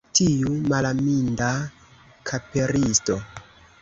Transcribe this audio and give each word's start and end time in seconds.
Tiu 0.17 0.53
malaminda 0.71 1.49
kaperisto! 2.31 3.19